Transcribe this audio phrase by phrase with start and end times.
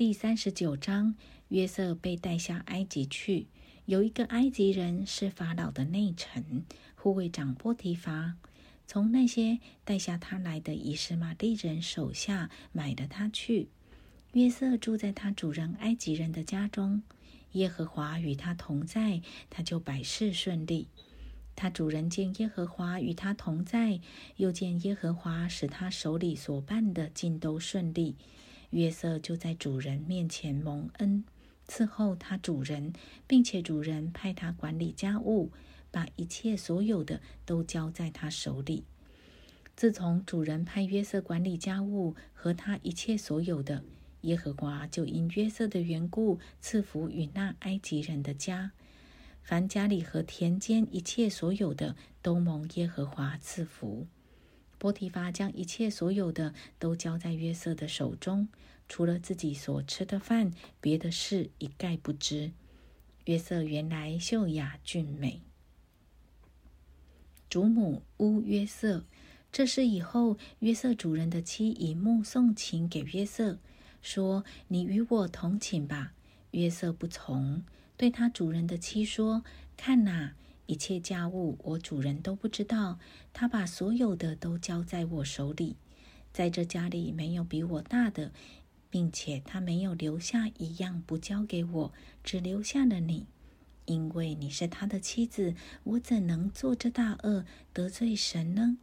[0.00, 1.14] 第三十九章，
[1.48, 3.48] 约瑟被带下埃及去。
[3.84, 8.36] 有一个埃及人是法老的内臣，护卫长波提乏，
[8.86, 13.68] 从那些带下他来的以实玛利人手下买了他去。
[14.32, 17.02] 约瑟住在他主人埃及人的家中，
[17.52, 19.20] 耶和华与他同在，
[19.50, 20.88] 他就百事顺利。
[21.54, 24.00] 他主人见耶和华与他同在，
[24.36, 28.16] 又见耶和华使他手里所办的尽都顺利，
[28.70, 31.24] 约瑟就在主人面前蒙恩。
[31.68, 32.92] 伺候他主人，
[33.28, 35.52] 并且主人派他管理家务，
[35.92, 38.82] 把一切所有的都交在他手里。
[39.76, 43.84] 自从主人派约瑟管理家务和他一切所有的，
[44.22, 48.72] 耶和华就因约瑟的缘故赐福与那埃及人的家，
[49.42, 54.08] 凡家里和田间一切所有的都蒙耶和华赐福。
[54.80, 58.48] 波提乏将一切所有的都交在约瑟的手中。
[58.88, 62.52] 除了自己所吃的饭，别的事一概不知。
[63.26, 65.42] 约瑟原来秀雅俊美。
[67.50, 69.04] 祖母乌约瑟，
[69.52, 73.58] 这是以后约瑟主人的妻以目送情给约瑟，
[74.00, 76.14] 说：“你与我同寝吧。”
[76.52, 77.62] 约瑟不从，
[77.96, 79.44] 对他主人的妻说
[79.76, 80.34] ：“看哪，
[80.70, 83.00] 一切家务我主人都不知道，
[83.32, 85.74] 他把所有的都交在我手里，
[86.32, 88.30] 在这家里没有比我大的。”
[88.88, 91.92] 并且他没有留下一样不交给我，
[92.24, 93.26] 只留下了你，
[93.86, 95.54] 因为你是他的妻子，
[95.84, 98.78] 我怎能做这大恶得罪神呢？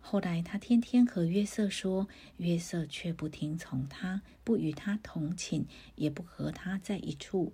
[0.00, 7.52] 后来他天天和约瑟说，约瑟却不听从他，不与他同寝，也不和他在一处。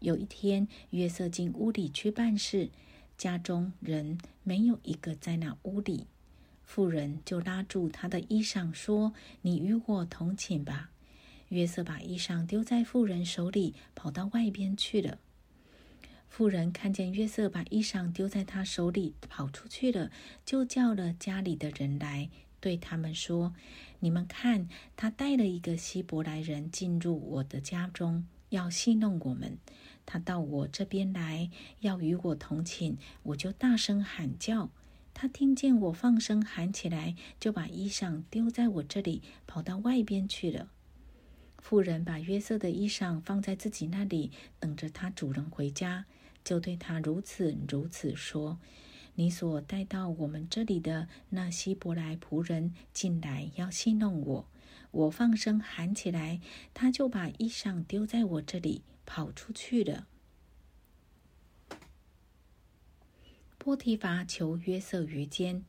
[0.00, 2.70] 有一天，约瑟进屋里去办事，
[3.16, 6.06] 家中人没有一个在那屋里。
[6.62, 10.90] 妇人就拉住他的衣裳说：“你与我同寝吧。”
[11.48, 15.18] 约瑟把衣裳丢在妇人手里，跑到外边去了。
[16.28, 20.10] 妇人看见约瑟把衣裳丢在他手里跑出去了，
[20.44, 22.28] 就叫了家里的人来，
[22.60, 23.54] 对他们说
[24.00, 29.58] ：“你们看，他带了一个希伯来人进入我的家中，要戏弄我们。
[30.06, 31.50] 他到我这边来，
[31.80, 34.70] 要与我同寝，我就大声喊叫。”
[35.12, 40.68] 他听见我放声喊起来，就把衣裳丢在我这里，跑到外边去了。
[41.58, 46.04] 妇人把约瑟的衣裳放在自己那里，等着他主人回家，
[46.44, 48.60] 就对他如此如此说
[49.16, 54.46] ：“你所带到我们这里的那希伯来仆人进来要戏弄我，
[54.90, 56.40] 我放声喊起来，
[56.72, 60.06] 他就把衣裳丢在我这里，跑出去了。”
[63.58, 65.64] 波提乏求约瑟于奸，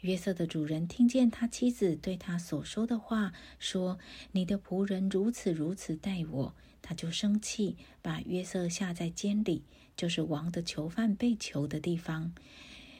[0.00, 3.98] 约瑟的主人听见他妻子对他所说的话，说
[4.32, 9.64] ：“你的仆人如此如此待我。”他就生气，把约瑟下在监里，
[9.96, 12.32] 就是王的囚犯被囚的地方。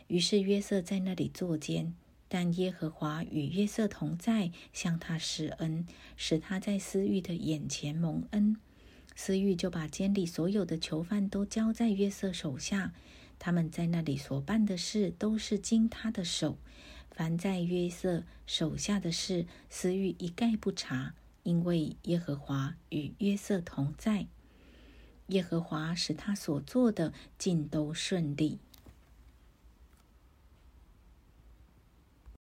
[0.09, 1.95] 于是约瑟在那里坐监，
[2.35, 8.57] 但耶和华与约瑟同在，向他施恩，使他在私欲的眼前蒙恩。
[9.15, 12.95] 私欲就把监里所有的囚犯都交在约瑟手下。
[13.39, 16.57] 他们在那里所办的事，都是经他的手；
[17.11, 24.27] 凡在约瑟手下的事，私欲一概不查，因为耶和华与约瑟同在。
[25.27, 28.59] 耶和华使他所做的尽都顺利。